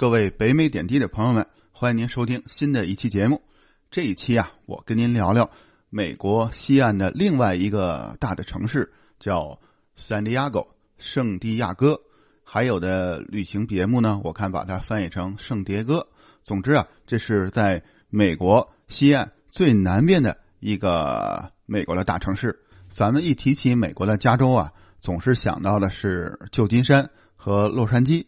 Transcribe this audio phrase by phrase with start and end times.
[0.00, 3.42] 各位北美点滴的朋友们，欢迎您收听新的一期节目。
[3.90, 5.50] 这一期啊，我跟您聊聊
[5.90, 9.60] 美国西岸的另外一个大的城市，叫
[9.98, 12.00] San Diego 圣地亚哥。
[12.42, 16.08] 还有的旅行节目呢，我看把它翻译成圣迭戈。
[16.42, 22.58] 总之啊，这是在美国西岸最南边的一个美国的大城市。
[22.88, 28.24] 咱们一提起美国的加州啊，总是想到的是旧金山和洛杉矶。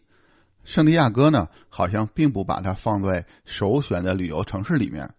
[0.63, 5.13] 圣地亚哥呢，好像并不把它放在首选的旅游城市里面。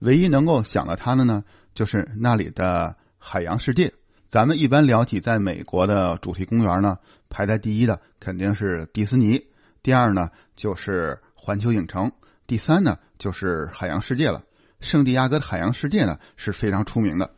[0.00, 3.92] 唯一能够想到它的呢，就是那里的海洋世界。
[4.26, 9.46] 咱们一般聊起在美国的主题公园呢，排在第一的肯定是迪士尼，
[9.82, 12.12] 第二呢就是环球影城，
[12.46, 14.42] 第三呢就是海洋世界了。
[14.80, 17.32] 圣地亚哥的海洋世界呢是非常出名的。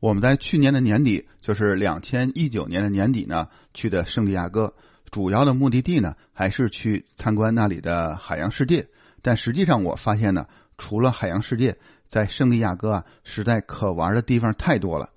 [0.00, 4.74] 我们在去年的年底，就是两千一九年的年底呢，去的圣地亚哥。
[5.10, 8.86] 主要的目的地呢，还是去参观那里的海洋世界。
[9.22, 10.46] 但实际上，我发现呢，
[10.78, 11.76] 除了海洋世界，
[12.06, 15.10] 在圣地亚哥啊，实在可玩的地方太多了。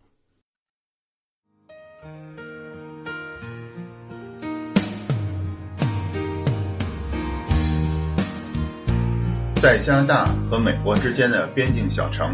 [9.61, 12.31] 在加拿大和美国之间的边境小城，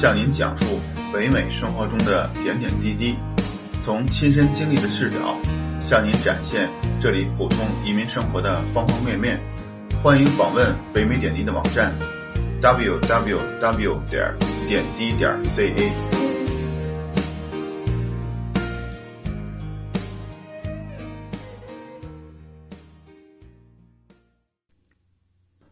[0.00, 0.78] 向您讲述
[1.12, 3.16] 北美生活中的点点滴滴，
[3.82, 5.36] 从亲身经历的视角。
[5.88, 6.68] 向您展现
[7.00, 9.38] 这里普通移民生活的方方面面，
[10.02, 11.94] 欢迎访问北美点滴的网站
[12.60, 14.00] ：www.
[14.10, 14.34] 点
[14.66, 15.92] 点滴点 ca。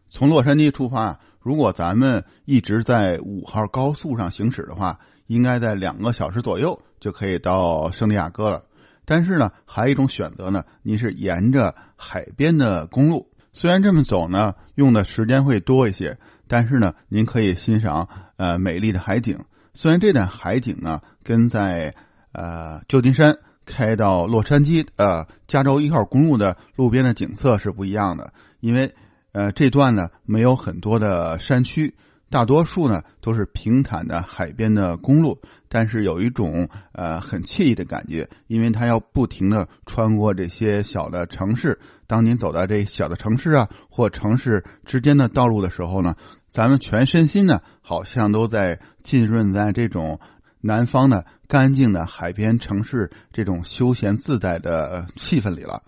[0.07, 8.63] 从洛杉矶出发，如果咱们一直在五号高速上行驶的话，应该在两个小时左右就可以到圣地亚哥了。
[9.05, 13.29] 但是呢，还有一种选择呢，您是沿着海边的公路。
[13.53, 19.45] 虽然这么走呢，用的时间会多一些，但是呢，您可以欣赏呃美丽的海景。
[19.73, 21.95] 虽然这段海景呢，跟在
[22.33, 28.93] 呃旧金山开到洛杉矶呃加州一号公路的路边的景色是不一样的，因为
[29.31, 31.95] 呃这段呢没有很多的山区。
[32.27, 35.39] 大多数呢都是平坦的海边的公路，
[35.75, 41.81] 但是有一种呃很惬意的感觉，因为它要不停的穿过这些小的城市。
[42.07, 46.15] 当您走到这小的城市啊或城市之间的道路的时候呢，
[46.47, 50.21] 咱们全身心呢好像都在浸润在这种
[50.61, 55.83] 南方的干净的海边城市这种休闲自在的气氛里了。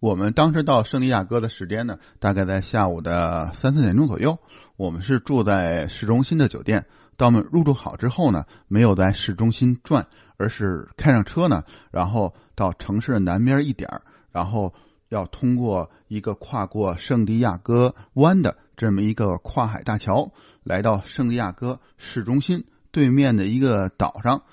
[0.00, 4.38] 我们当时到圣地亚哥的时间呢，大概在下午的三四点钟左右。
[4.76, 6.84] 我们是住在市中心的酒店。
[7.20, 10.06] 当我们入住好之后呢，没有在市中心转，
[10.38, 14.00] 而是开上车呢，然后到城市的南边一点
[14.32, 14.72] 然后
[15.10, 20.32] 要通过一个跨过圣地亚哥湾的这么一个跨海大桥，
[20.64, 24.44] 来到圣地亚哥市中心对面的一个岛上。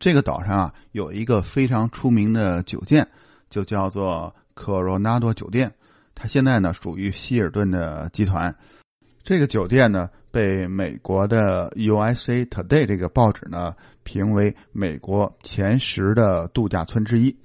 [0.00, 3.08] 这个岛上啊，有一个非常出名的酒店，
[3.48, 4.34] 就叫做。
[4.56, 5.74] 科罗纳多酒店，
[6.14, 8.56] 它现在呢属于希尔顿的集团。
[9.22, 13.74] 这个酒店呢被美国的 USA Today 这个报纸呢
[14.04, 17.38] 评为美国前十的度假村之一。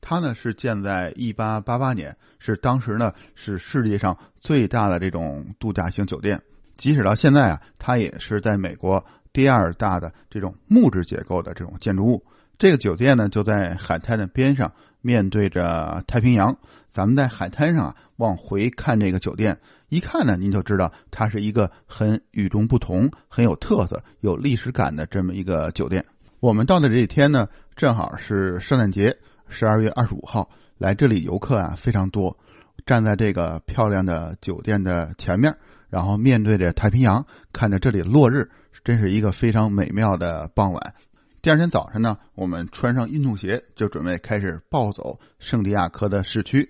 [0.00, 6.40] 它呢是建在1888年，是当时呢是世界上最大的这种度假型酒店。
[6.76, 12.24] 即使到现在啊，它也是在美国第二大的这种木质结构的这种建筑物。
[12.58, 14.70] 这个酒店呢就在海滩的边上。
[15.06, 16.56] 面对着太平洋，
[16.88, 19.58] 咱们在海滩上啊，往回看这个酒店，
[19.88, 26.04] 一看呢，您就知道它是一个很与众不同、很有特色、有历史感的这么一个酒店。
[26.40, 29.18] 我们到的这一天呢，正好是圣诞节，
[29.48, 32.36] 十二月二十五号，来这里游客啊非常多。
[32.86, 35.56] 站在这个漂亮的酒店的前面，
[35.88, 38.50] 然后面对着太平洋，看着这里落日，
[38.82, 40.94] 真是一个非常美妙的傍晚。
[41.40, 46.68] 第二天早晨呢，我们穿上运动鞋就准备开始暴走圣地亚哥的市区。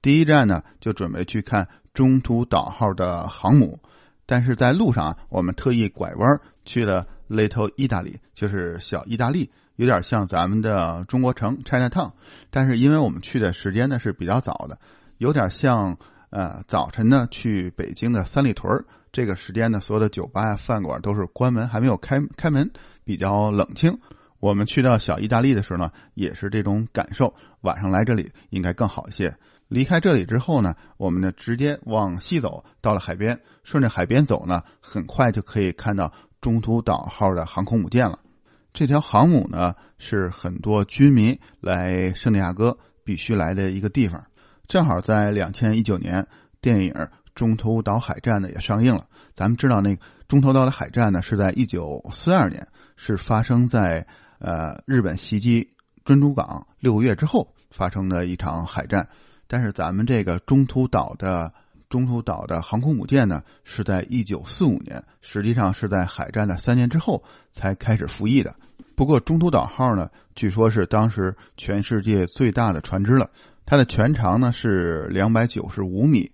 [0.00, 3.78] 第一站呢，就准备去看中途岛号的航母。
[4.26, 12.12] 但是在路上啊，我们特意拐弯去了 Little Italy，就是小意大利，有点像咱们的中国城 China Town。
[12.50, 14.78] 但是因为我们去的时间呢是比较早的，
[15.18, 15.98] 有点像
[16.30, 22.70] 呃早晨呢去北京的三里屯儿这个时间呢，所有的酒吧呀、饭馆都是关门，还没有开开门。
[23.02, 23.98] 比较冷清。
[24.38, 27.34] 我们去到小意大利的时候呢，也是这种感受。
[27.62, 29.36] 晚上来这里应该更好一些。
[29.70, 38.18] 离开这里之后呢，我们呢直接往西走，到了海边，顺着海边走呢，很快就可以看到中途岛号的航空母舰了。
[38.72, 44.26] 这条航母呢，是很多军民来圣地亚哥必须来的一个地方。
[44.66, 46.26] 正好在两千一九年
[46.60, 46.92] 电影
[47.36, 49.06] 《中途岛海战呢也上映了。
[49.34, 54.04] 咱们知道，那个中途岛的海战呢是在一九四二年，是发生在
[54.40, 55.70] 呃日本袭击
[56.04, 59.08] 珍珠港六个月之后发生的一场海战。
[59.52, 61.52] 但是咱们这个中途岛的
[61.88, 68.54] 中途岛的航空母舰呢，是在一九四五年，实际上是在海战的三年之后才开始服役的。
[68.94, 73.28] 不过中途岛号呢，据说是当时全世界最大的船只了。
[73.66, 76.30] 它的全长呢是两百九十五米，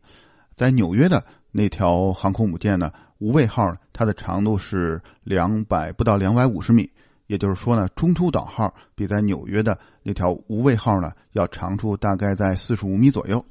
[0.54, 6.90] 在纽约的那条航空母舰呢，无畏号，它的长度是两百不到两百五十米。
[7.26, 13.44] 也就是说呢，中途岛号比在纽约的那条无畏号呢要长出大概在四十五米左右。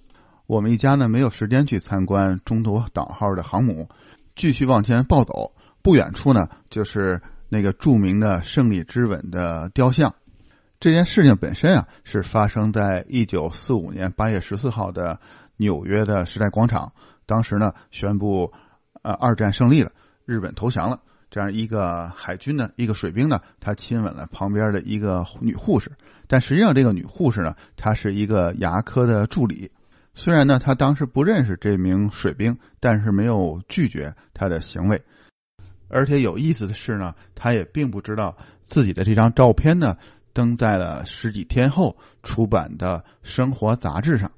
[0.48, 3.90] 我们一家呢没有时间去参观中途岛号的航母，
[4.36, 10.16] 继续往前暴走，不远处呢就是那个著名的胜利之吻的雕像。
[10.80, 15.20] 这件事情本身啊，是发生在一九四五年八月十四号的
[15.58, 16.92] 纽约的时代广场。
[17.26, 18.54] 当时呢，宣布，
[19.02, 19.92] 呃，二战胜利了，
[20.26, 21.00] 日本投降了。
[21.36, 25.92] 这样一个海军的一个水兵呢，他亲吻了旁边的一个女护士。
[26.30, 29.74] 但实际上，这个女护士呢，她是一个牙科的助理。
[30.14, 35.02] 虽然呢，他当时不认识这名水兵，但是没有拒绝他的行为。
[35.90, 39.98] 而且有意思的是呢，他也并不知道自己的这张照片呢。
[40.32, 44.32] 登在了十几天后出版的生活杂志上，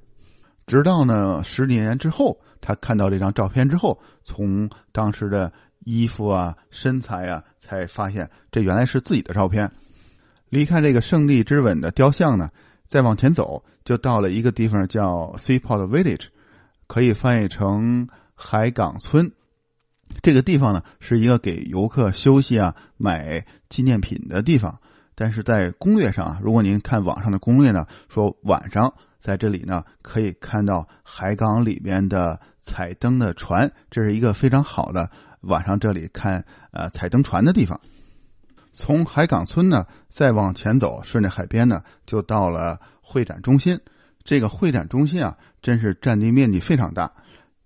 [0.66, 5.52] 直到呢十几年之后，他看到这张照片之后，从当时的
[5.88, 9.72] 衣服啊、身材啊，才发现这原来是自己的照片。
[10.50, 12.50] 离开这个胜利之吻的雕像呢，
[12.86, 16.26] 再往前走，就到了一个地方叫 Seaport Village，
[16.86, 19.32] 可以翻译成海港村。
[20.22, 24.80] 这个地方呢，是一个给游客休息啊、买纪念品的地方。
[25.14, 35.10] 但是在攻略上啊，如果您看网上的攻略呢，说晚上在这里呢可以看到海港里边的彩灯的船，这是一个非常好的
[35.42, 37.80] 晚上这里看呃彩灯船的地方。
[38.72, 43.80] 从海港村呢再往前走，顺着海边呢就到了会展中心。
[44.24, 47.12] 这个会展中心啊，真是占地面积非常大，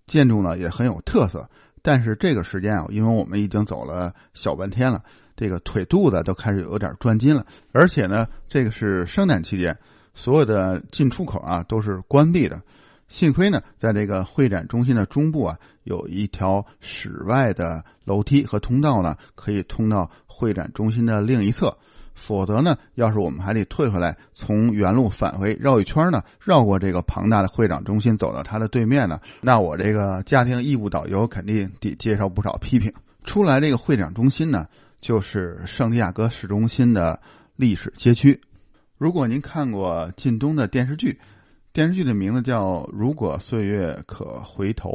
[0.06, 1.50] 建筑呢也很有特色。
[1.82, 5.02] 但是这个时间啊，因为我们已经走了小半天了。
[5.34, 9.76] 这个腿肚子都开始有点转筋了，而且呢，这个是圣诞期间，
[10.14, 12.62] 所有的进出口啊都是关闭的。
[13.12, 21.76] 幸亏呢，在这个会展中心的中部啊，有一条室外的楼梯和通道呢，可以通到会展中心的另一侧。
[22.14, 32.92] 否则呢，要是我们还得退回来，从原路返回绕一圈呢，绕过这个庞大的会展中心，走到它的对面呢，那我这个家庭义务导游肯定得接受不少批评。
[33.24, 34.66] 出来这个会展中心呢。
[35.02, 37.20] 就是圣地亚哥市中心的
[37.56, 38.40] 历史街区。
[38.98, 41.18] 如果您看过靳东的电视剧，
[41.72, 44.90] 电视剧的名字叫《如果岁月可回头》，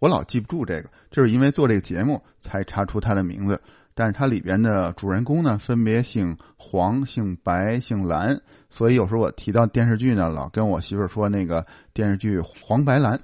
[0.00, 3.60] 我老记不住这个，就是因为做这个节目才查出它的名字。
[3.94, 11.64] 但是它里边的主人公呢，分别姓黄、姓白、姓蓝，所以有时候我提到电视剧呢，老跟我媳妇说那个
[11.94, 13.18] 电视剧《黄白蓝》。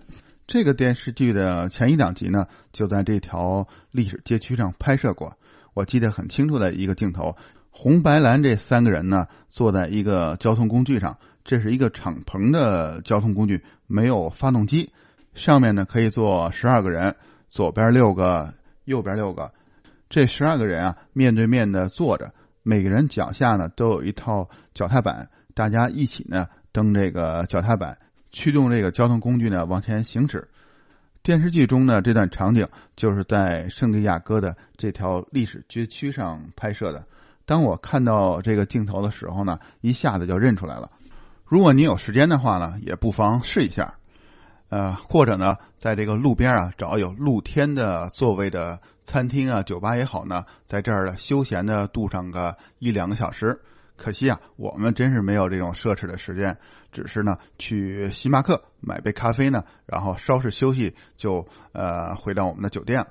[0.46, 5.36] 这个电视剧的前一两集呢，就在这条历史街区上拍摄过。
[5.74, 7.36] 我记得很清楚的一个镜头，
[7.70, 14.92] 红白蓝这三个人呢，坐在一个交通工具上，这是一个敞篷的交通工具，没有发动机，
[15.34, 17.16] 上面呢可以坐十二个人，
[17.48, 19.52] 左边六个，右边六个，
[20.08, 22.32] 这十二个人啊面对面的坐着，
[22.62, 27.98] 每个人脚下呢都有一套脚踏板，大家一起呢蹬这个脚踏板，
[28.30, 30.48] 驱动这个交通工具呢往前行驶。
[31.22, 37.04] 电视剧中呢，这段场景就是在圣地亚哥的这条历史街区上拍摄的。
[37.44, 40.90] 当我看到这个镜头的时候呢，一下子就认出来了。
[41.52, 43.96] 如果您有时间的话呢，也不妨试一下，
[44.70, 53.60] 呃，或者呢，在这个路边啊找有露天的座位的餐厅啊、酒吧也好呢，在这儿呢休闲的度上个一两个小时。
[53.98, 56.56] 可惜啊，我们真是没有这种奢侈的时间，
[56.90, 63.08] 只是呢去星巴克买杯咖啡呢，然后稍事休息就呃回到我们的酒店了。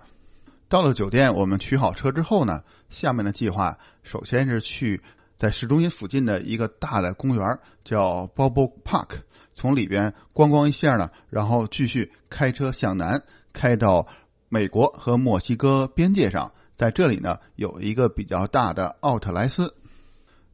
[0.67, 4.99] 到了酒店，我们取好车之后呢，下面的计划首先是去
[5.41, 9.21] 在市中心附近的一个大的公园叫 Bobo Park，
[9.53, 14.05] 从里边观光一下呢，然后继续开车向南，开到
[14.49, 19.73] 美国和墨西哥边界上，在这里呢有一个比较大的奥特莱斯。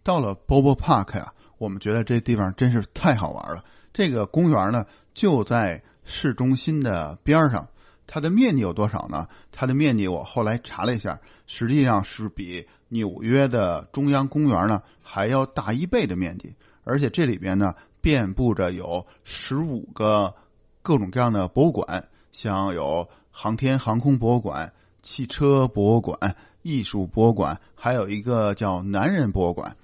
[0.03, 3.65] 到了 Bobo Park 呀，我们觉得这地方真是太好玩了。
[3.91, 7.67] 这个公园呢就在市中心的边上，
[8.05, 9.27] 它的面积有多少呢？
[9.51, 16.53] 它的面积我后来查了一下，实际上是比纽约的中央公园呢还要大一倍的面积。
[16.83, 20.33] 而且这里边呢遍布着有十五个
[20.81, 29.75] 各种各样的博物馆，像有航天航空博物馆、汽车博物馆、艺术博物馆，还有一个叫男人博物馆。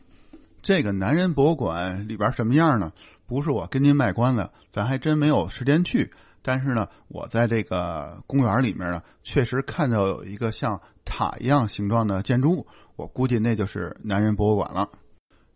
[0.61, 2.93] 这个男人博物馆里边什么样呢？
[3.25, 6.13] 不是我跟您卖关子，咱还真没有时间去。
[6.41, 14.89] 但是呢，我在这个公园里面呢，确实看到有一个像塔一样形状的建筑物，我估计那就是男人博物馆了。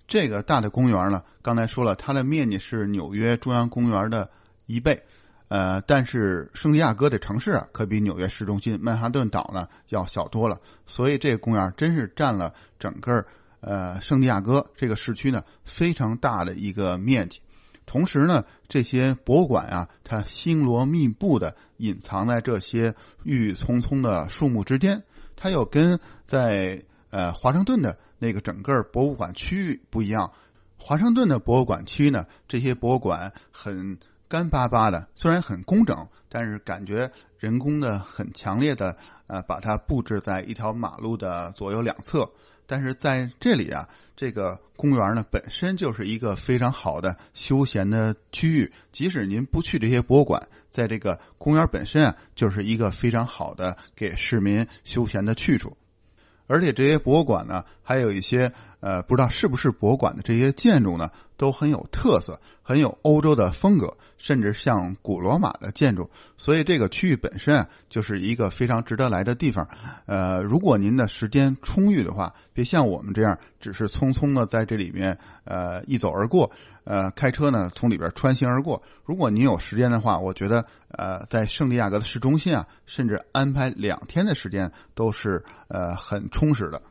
[0.07, 4.29] 这个大的公园呢，刚才说了，它的面积是纽约中央公园的
[4.65, 5.03] 一倍，
[5.49, 13.25] 呃，但是圣地亚哥的城市啊，可比纽约市中心曼哈顿岛呢要小多了，所以这个公园真是占了整个
[13.59, 17.41] 呃圣地亚哥这个市区呢非常大的一个面积。
[17.85, 25.03] 同时呢，这些博物馆啊，它星罗密布的隐藏在这些郁郁葱葱的树木之间。
[25.37, 30.31] 它又跟在呃华盛顿的那个整个博物馆区域不一样。
[30.79, 33.97] 华盛顿的博物馆区呢，这些博物馆很
[34.27, 38.95] 干巴巴的，虽然很工整，但是感觉人工的很强烈的
[39.25, 42.29] 呃把它布置在一条马路的左右两侧。
[42.69, 48.71] 但是在这里啊，这个公园呢本身就是一个非常好的休闲的区域。
[48.91, 55.77] 即使您不去这些博物馆，在这个公园本身啊，就是一个非常好的给市民休闲的去处。
[56.47, 63.95] 而且这些博物馆呢，还有一些呃不知道是不是博物馆的这些建筑呢，都很有特色，很有欧洲的风格。
[64.17, 69.69] 甚至像古罗马的建筑，所以这个区域本身啊，就是一个非常值得来的地方。
[70.07, 76.49] 呃，如果您的时间充裕的话，别像我们这样只是匆匆的在这里面呃一走而过，
[76.83, 78.81] 呃，开车呢从里边穿行而过。
[79.05, 86.81] 如果您有时间的话，我觉得呃在圣地亚哥的市中心啊，甚至安排两天的时间都是呃很充实的。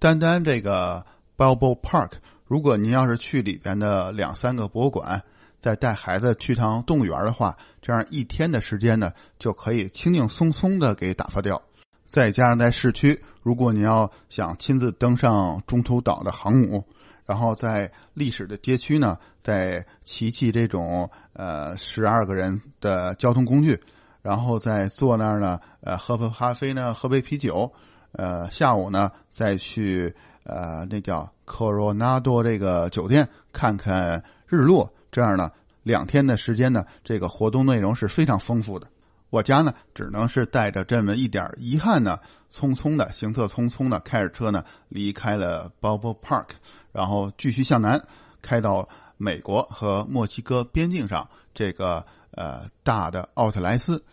[0.00, 2.14] 单单这个 Balboa Park，
[2.54, 5.20] 如果您要是去里边的两三个博物馆。
[5.58, 11.60] 再带孩子去趟动物园的话，这样一天的时间呢，就可以轻轻松松的给打发掉。
[12.04, 16.84] 再加上在市区，如果你要想亲自登上中途岛的航母，
[17.26, 23.80] 然后在历史的街区呢，再骑骑这种呃十二个人的交通工具，
[24.22, 27.72] 然后再坐那儿呢，呃喝杯咖啡呢，喝杯啤酒，
[28.12, 34.92] 呃下午呢再去呃那叫 Coronado 这个酒店看看日落。
[35.10, 35.50] 这样呢，
[35.82, 38.88] 两天的时间呢，这个活动内容是非常丰富的。
[39.30, 42.18] 我家呢，只能是带着这么一点遗憾呢，
[42.52, 46.48] 匆匆的行色匆匆的开着车呢，离开了 b o b b Park，
[46.92, 48.04] 然后继续向南，
[48.42, 54.04] 开到美国和墨西哥边境上这个呃大的奥特莱斯。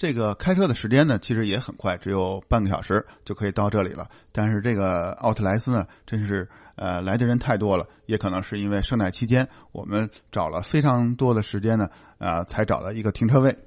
[0.00, 4.08] 这个开车的时间呢，其实也很快，只有半个小时就可以到这里了。
[4.32, 6.48] 但是这个奥特莱斯呢，真是。
[6.76, 13.58] 呃，来的人太多了，也可能是因为圣诞期间，我们找了非常多的时间呢，啊，才找到一个停车位。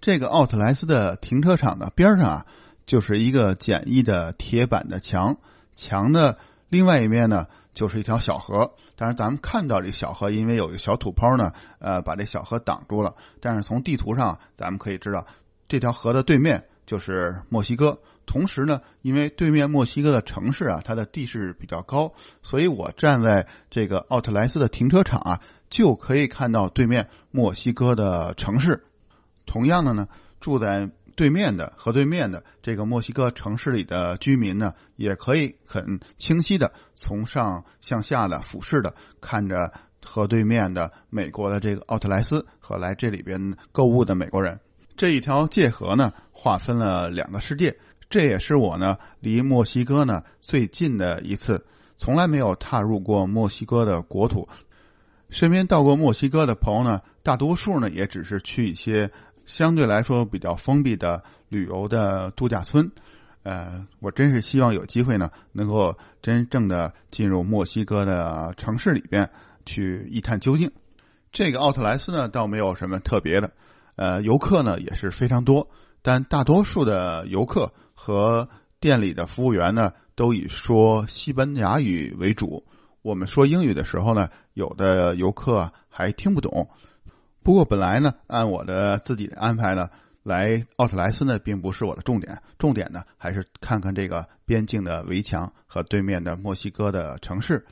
[0.00, 2.46] 这个奥特莱斯的停车场的边上啊，
[2.86, 5.38] 就是一个简易的铁板的墙，
[5.74, 8.74] 墙的另外一面呢，就是一条小河。
[8.96, 13.14] 但是咱们看到这小河，因为有一个小土坡呢，呃，把这小河挡住了。
[13.40, 15.26] 但是从地图上，咱们可以知道，
[15.68, 17.98] 这条河的对面就是墨西哥。
[18.24, 22.12] 同时呢，因为对面墨西哥的城市啊，它的地势比较高，
[22.42, 28.84] 所以我站在这个奥特莱斯的停车场啊，就可以看到对面墨西哥的城市。
[29.44, 30.06] 同样的呢，
[30.38, 39.72] 住在对面的河对面的这个墨西哥城市里的居民呢，也可以很清晰的从上向下的俯视的看着
[40.04, 44.58] 河对面的美国的这个奥特莱斯和来这里边购物的美国人。
[44.96, 47.78] 这一条界河呢，划分了两个世界。
[48.10, 51.64] 这也是我呢离墨西哥呢最近的一次，
[51.96, 54.48] 从来没有踏入过墨西哥的国土。
[55.30, 59.10] 身边到过墨西哥的朋友呢，大多数呢也只是去一些
[59.44, 62.90] 相对来说比较封闭的旅游的度假村。
[63.42, 69.30] 呃，我真是希望有机会呢，能够真正的进入墨西哥的城市里边
[69.64, 70.70] 去一探究竟。
[71.32, 73.52] 这个奥特莱斯呢，倒没有什么特别的，
[73.96, 75.68] 呃，游客呢也是非常多，
[76.02, 77.72] 但大多数的游客。
[77.94, 78.48] 和
[78.80, 82.66] 店里的服务员呢，都以说西班牙语为主。
[83.00, 86.68] 我们说英语的时候呢，有的游客还听不懂。
[87.42, 89.88] 不过本来呢，按我的自己的安排呢，
[90.22, 92.40] 来奥特莱斯呢，并不是我的重点。
[92.58, 97.66] 重点呢，还是看看这个边境的围墙和对面的墨西哥的城市。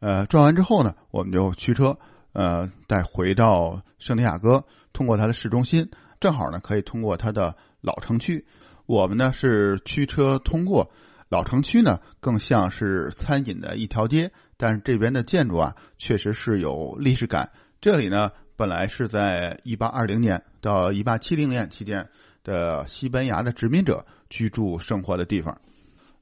[0.00, 1.98] 呃，转完之后呢，我们就驱车，
[2.32, 5.90] 呃，再回到圣地亚哥，通过它的市中心，
[6.20, 8.44] 正好呢，可以通过它的老城区。
[8.84, 10.90] 我们呢是驱车通过
[11.30, 17.50] 老城区呢，更像是餐饮的一条街，但是这边的建筑啊，确实是有历史感。
[17.80, 22.08] 这里呢本来是在一八二零年到一八七零年期间
[22.44, 25.60] 的西班牙的殖民者居住生活的地方。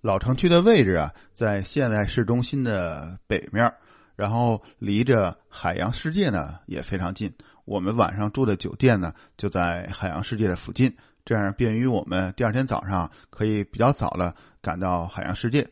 [0.01, 3.75] 老城区的位置啊，在现在市中心的北面，
[4.17, 7.35] 然后离着海洋世界呢也非常近。
[7.65, 15.69] 我们晚上住的酒店呢就在海洋世界的附近，这样便于我们第二天早上可以比较早了赶到海洋世界。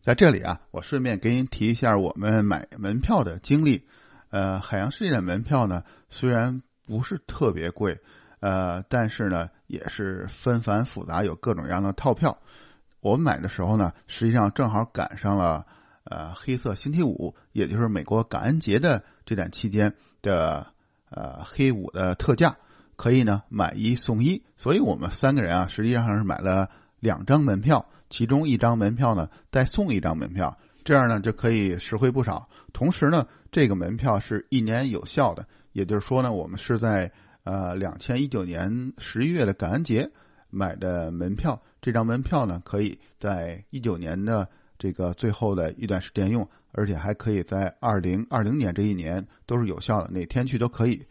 [0.00, 3.84] 在这里啊，我顺便给您提一下我们买门票的经历。
[4.30, 7.98] 呃，海洋世界的门票呢，虽然不是特别贵，
[8.40, 12.38] 呃，但是呢也是纷繁复杂，有各种各样的套票。
[13.00, 15.66] 我们买的时候呢，实际上正好赶上了
[16.04, 20.66] 呃黑色星期五，也就是美国感恩节的这段期间的
[21.10, 22.56] 呃黑五的特价，
[22.96, 24.42] 可以呢买一送一。
[24.56, 32.48] 所以我们三个人啊，实际上是买了两张门票，其中一张门票呢再送一张门票，这样呢就可以实惠不少。
[32.72, 37.12] 同时呢，这个门票是一年有效的，也就是说呢，我们是在
[37.44, 40.10] 呃两千一九年十一月的感恩节
[40.50, 41.62] 买的门票。
[41.80, 51.06] 这张门票呢，可以在一九年的这个最后的一段时间用，而且还可以在二零二零年这一年都是有效的，哪天去都可以。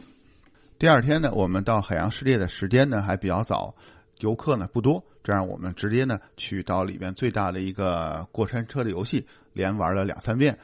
[0.78, 3.74] 第二天呢，我们到海洋世界的时间呢还比较早，
[4.20, 10.58] 游客呢不多，这样我们直接呢去到里边最大的一个过山车的游戏，连玩了两三遍，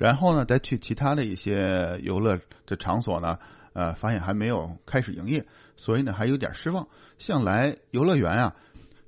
[0.00, 3.38] 然后呢再去其他的一些游乐的场所呢，
[3.74, 5.44] 呃，发现还没有开始营业，
[5.76, 6.88] 所以呢还有点失望。
[7.18, 8.56] 像来游乐园啊。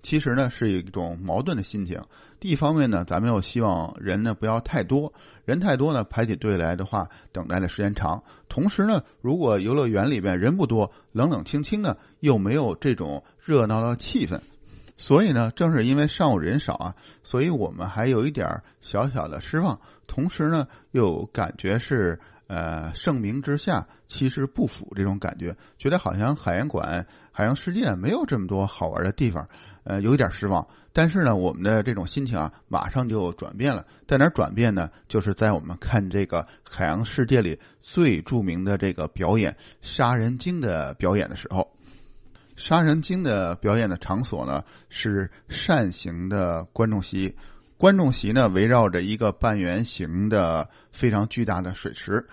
[0.02, 2.02] 其实呢是一种矛盾的心情。
[2.40, 5.12] 第一方面呢，咱们又希望人呢不要太多，
[5.44, 8.24] 人太多呢排起队来的话，等待的时间长。
[8.48, 14.40] 同时呢，如果游乐园里边人不多，冷冷清清的，又没有这种热闹的气氛。
[14.96, 19.80] 所以呢，正是因为上午人少啊，所以我们还有一点小小的失望。
[20.12, 29.48] 同时呢，又感觉是呃盛名之下其实不符这种感觉，觉得好像海洋馆、海洋世界没有这么多好玩的地方。
[29.84, 33.86] 呃，有一点失望，但是呢，我们的这种心情啊，马上就转变了。
[34.06, 34.90] 在哪转变呢？
[35.08, 41.74] 就是在我们看这个海洋世界里最著名的这个表演——杀人鲸的表演的时候。
[42.54, 47.34] 杀人鲸的表演的场所呢，是扇形的观众席，
[47.82, 52.24] 观众席呢围绕着一个半圆形的非常巨大的水池。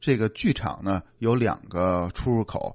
[0.00, 2.74] 这个剧场呢有两个出入口。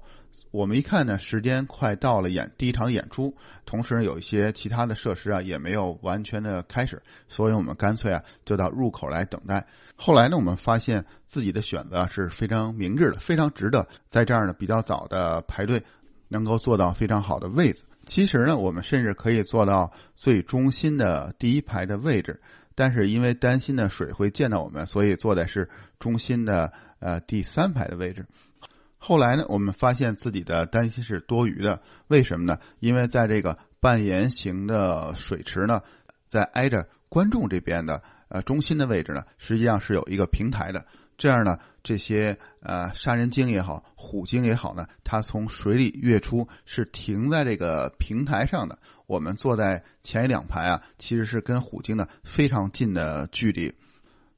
[0.52, 3.34] 我们一看呢，时间快到了演第一场演出，
[3.66, 9.66] 同时有一些其他的设施啊也没有完全的开始，所以我们干脆啊就到入口来等待。
[9.96, 15.82] 后来呢，我们发现自己的选择是非常明智的，非常值得在这儿呢比较早的排队，
[16.30, 17.82] 能够坐到非常好的位置。
[18.06, 22.40] 其实呢，我们甚至可以坐到最中心的第一排的位置，
[22.74, 28.24] 但是因为担心呢水会溅到我们，所以坐的是中心的呃第三排的位置。
[28.96, 31.82] 后来呢，我们发现自己的担心是多余的。
[32.08, 32.58] 为什么呢？
[32.78, 35.82] 因为在这个半圆形的水池呢，
[36.26, 40.86] 在挨着观众这边的呃中心的位置呢，实际上是有一个平台的。
[41.20, 48.78] 这样呢，这些呃杀人鲸也好，虎鲸也好呢，它从水里跃出是停在这个平台上的。
[49.06, 53.74] 我们坐在前一两排啊，其实是跟虎鲸呢非常近的距离。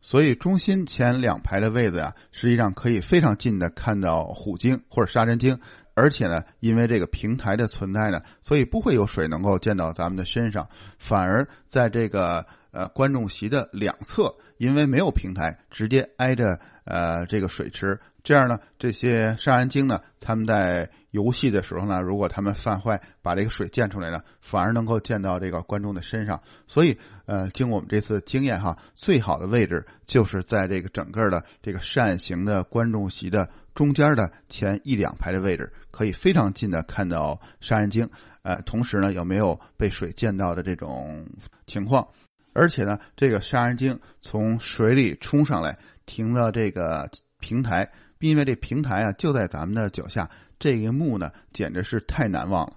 [0.01, 5.61] 所以中心前两排的位子呀，实际上可以非常近的看到虎鲸或者杀人鲸，
[5.95, 10.68] 而且呢，因为这个平台的存在呢，所以不会有水能够溅到咱们的身上，
[10.99, 20.90] 反而在这个呃观众席的两侧，因为没有平台，直接挨着呃这个水池，这样呢，这些杀人鲸呢，他们在。
[21.12, 26.40] 游戏的时候呢，如果他们犯坏，把这个水溅出来呢，反而能够溅到这个观众的身上。
[26.66, 38.08] 所以，呃，经我们这次经验哈，最好的位置就是在这个整个的这个扇形的观众席的中间的前一两排的位置，可以非常近的看到杀人鲸，
[38.40, 41.26] 呃，同时呢，有没有被水溅到的这种
[41.66, 42.08] 情况？
[42.52, 47.10] 而且呢，这个杀人鲸从水里冲上来，停到这个
[47.40, 50.30] 平台，因为这平台啊就在咱们的脚下。
[50.58, 52.76] 这一幕呢，简直是太难忘了。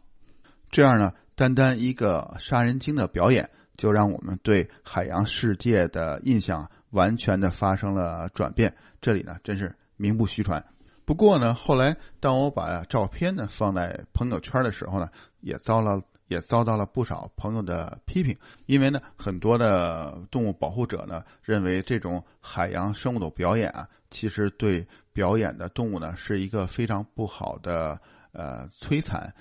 [0.71, 8.75] 这样呢，单单一个杀人鲸的表演，就让我们对海洋世界的印象完全的发生了转变。
[9.01, 10.65] 这里呢，真是名不虚传。
[11.05, 15.09] 不过呢，后来当我把照片呢放在朋友圈的时候呢，
[15.39, 18.37] 也遭了也遭到了不少朋友的批评。
[18.65, 24.85] 因为呢，很多的动物保护者呢，认为这种海洋生物的表演啊，其实对。
[25.15, 27.97] 表演的动物呢，是一个非常不好的
[28.33, 29.33] 呃摧残。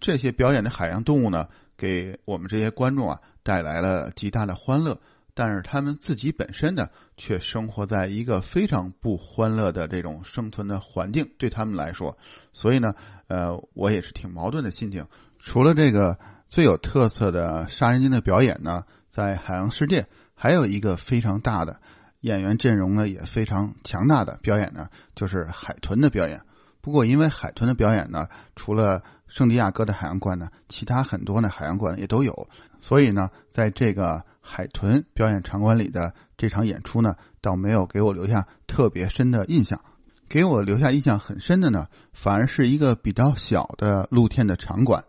[0.00, 4.98] 这些表演的海洋动物呢，给我们这些观众啊带来了极大的欢乐，
[5.34, 6.88] 但是他们自己本身呢，
[7.18, 12.16] 却生活在一个非常不欢乐的这种生存的环境，对他们来说。
[12.54, 12.94] 所以呢，
[13.28, 15.06] 呃，我也是挺矛盾的心情。
[15.40, 21.80] 除了这个最有特色的杀人鲸的表演呢，在海洋世界还有一个非常大的
[22.20, 26.42] 演员阵容呢，也非常强大的表演呢，就是海豚的表演。
[26.82, 28.26] 不过，因为海豚的表演呢，
[28.56, 32.48] 除了圣地亚哥的海洋馆呢，其他很多呢海洋馆也都有，
[32.80, 37.86] 所以呢，在这个海豚表演场馆里的这场演出呢，倒没有。
[37.86, 39.80] 给我留下特别深的印象。
[40.28, 45.04] 给我留下印象很深的呢，反而是一个比较小的露天的场馆，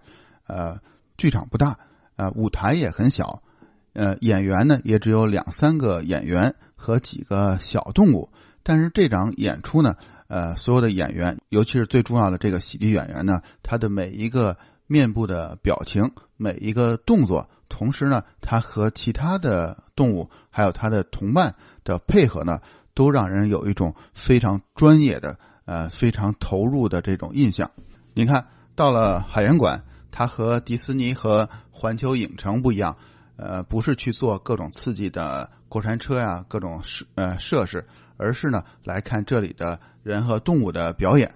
[0.47, 0.79] 呃，
[1.17, 1.77] 剧场不大，
[2.15, 3.41] 呃，舞台也很小，
[3.93, 8.29] 呃，演员呢也只有两三个演员和几个小动物。
[8.63, 9.95] 但是这场演出呢，
[10.27, 22.59] 呃，所有的演员，尤其是最重要的这个喜剧演员呢，他的每一个面部的表情，每一个动作，同时呢，他和其他的动物还有他的同伴的配合呢。
[22.93, 27.71] 都让人有一种非常专业的、呃非常投入的这种印象。
[28.13, 32.95] 你看到了海洋馆，它和迪士尼和环球影城不一样，
[33.37, 37.83] 呃，不是去做各种刺激的过山车呀、各种设呃设施，
[38.17, 41.33] 而是呢来看这里的人和动物的表演，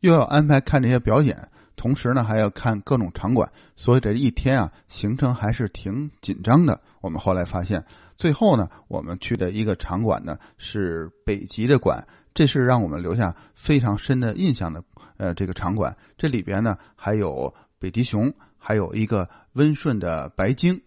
[0.00, 6.80] 又要安排看这些表演，同时呢还要看各种场馆，所以这一天啊行程还是挺紧张的。
[7.00, 7.84] 我们后来发现。
[8.16, 14.84] 最后呢，我们去的一个场馆呢是北极的馆，这是让我们留下非常深的印象的。
[15.16, 20.80] 呃，这个场馆这里边呢还有北极熊，还有一个温顺的白鲸。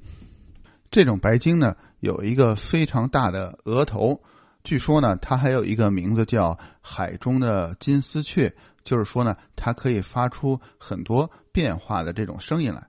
[0.89, 4.21] 这种白鲸呢有一个非常大的额头，
[4.63, 12.88] 据说呢它还有一个名字叫海中的金丝雀，就是说呢它可以发出很多变化的这种声音来。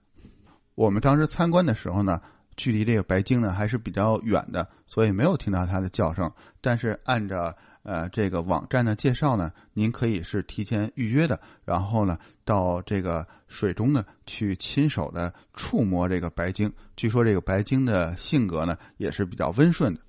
[0.77, 2.21] 我们当时参观的时候呢。
[2.57, 6.31] 距离这个白鲸呢还是比较远的，所以没有听到它的叫声。
[6.61, 7.53] 但是按照
[7.85, 16.73] 呃这个网站的介绍呢，您可以是提前预约的，然后呢到这个水中呢去亲手的触摸这个白鲸。
[16.97, 20.01] 据说这个白鲸的性格呢也是比较温顺的。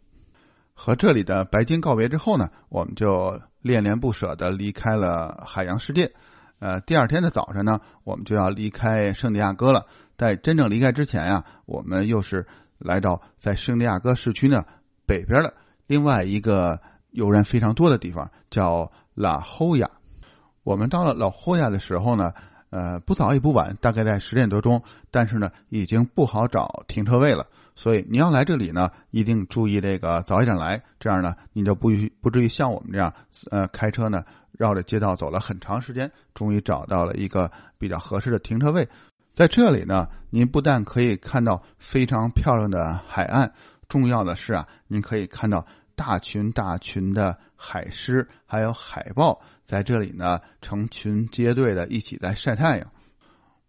[0.74, 6.12] 和这里的白鲸告别之后呢，我们就恋恋不舍的离开了海洋世界。
[6.60, 9.86] 呃，第二天的早晨呢，我们就要离开圣地亚哥了。
[10.18, 14.64] 在真正离开之前呀，我们又是来到在圣地亚哥市区呢
[15.06, 15.54] 北边的
[15.88, 16.82] 另外一个
[17.16, 19.90] 游人非常多的地方，叫拉霍亚。
[20.64, 22.34] 我们到了拉霍亚的时候呢，
[22.70, 27.48] 呃，不早也不晚，大概在十点多钟，但是呢，已经不好找停车位了。
[27.74, 31.90] 所以你要来这里呢，一定注意这个早一点来，这样呢，你就不
[32.22, 33.14] 不至于像我们这样，
[33.52, 38.88] 呃，开车呢绕着街道走了很长时间，终于找到了一个比较合适的停车位。
[39.34, 43.52] 在这里呢，您不但可以看到非常漂亮的海岸，
[43.90, 52.92] 重要的是啊，您可以看到大群大群的海狮，还有海豹在这里呢，成群结队的一起在晒太阳。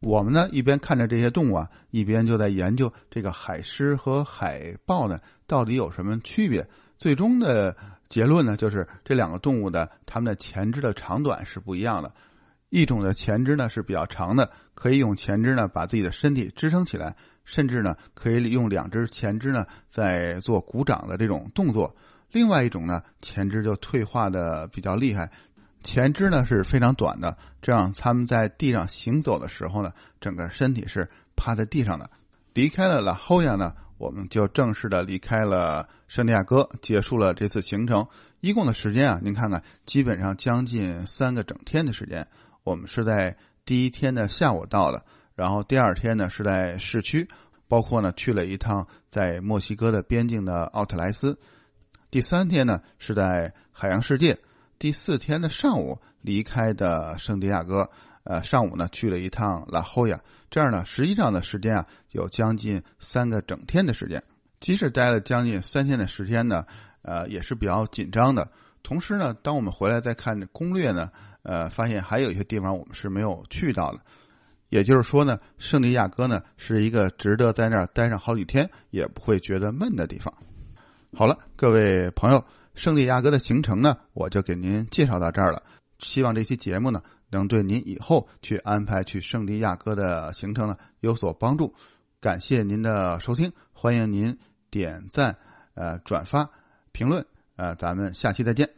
[0.01, 6.69] 我们呢，一边看着这些动物啊，一边就在研究这个海狮和海豹呢到底有什么区别。
[6.99, 7.77] 最终的
[8.09, 12.13] 结论呢，就是这两个动物的它们的前肢的长短是不一样的。
[12.69, 21.97] 一种的前肢呢是比较长的，可以用前肢呢把自己的身体支撑起来，甚至呢可以用两只前肢呢在做鼓掌的这种动作。
[22.37, 25.31] 另外一种呢前肢就退化的比较厉害，
[25.83, 32.11] 前肢呢是非常短的，这样他们在地上行走的时候呢，整个身体是趴在地上的。
[32.53, 38.07] 离开了拉霍亚呢，我们就正式的离开了圣地亚哥，结束了这次行程。
[38.43, 42.29] 一共的时间啊，您看看，基本上将近三个整天的时间。
[42.65, 47.29] 我们是在第一天的下午到的，然后第二天呢是在市区，
[47.67, 51.39] 包括呢去了一趟在墨西哥的边境的奥特莱斯。
[52.17, 54.39] 第三天呢是在海洋世界，
[54.79, 57.91] 第四天的上午离开的圣地亚哥，
[58.25, 60.19] 呃，上午呢去了一趟拉霍亚。
[60.49, 64.23] 这样呢，实际上的时间啊有将近三个整天的时间。
[64.61, 66.65] 即使待了将近三天的时间呢，
[67.03, 68.51] 呃，也是比较紧张的。
[68.83, 71.11] 同时呢，当我们回来再看攻略呢。
[71.43, 74.01] 呃，发现还有一些地方我们是没有去到的，
[74.71, 80.33] 也就是说呢，圣地亚哥呢是一个值得在那儿待上好几天也不会觉得闷的地方。
[81.19, 85.63] 好了，各位朋友，圣地亚哥的行程呢，我就给您介绍到这儿了。
[85.99, 87.01] 希望这期节目呢，
[87.31, 91.75] 能对您以后去安排去圣地亚哥的行程呢有所帮助。
[92.21, 94.37] 感谢您的收听，欢迎您
[94.71, 95.39] 点赞、
[95.73, 96.51] 呃转发、
[96.93, 97.25] 评论，
[97.57, 98.76] 呃，咱们下期再见。